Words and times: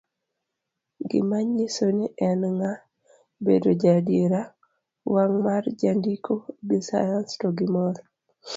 gi 1.09 1.19
manyiso 1.29 1.85
ni 1.97 2.07
en 2.29 2.41
ng'a, 2.57 2.71
bedo 3.45 3.69
jaadiera, 3.81 4.41
wang' 5.13 5.37
marjandiko 5.45 6.33
gi 6.67 6.79
sayans 6.87 7.31
to 7.39 7.47
gimor 7.57 7.95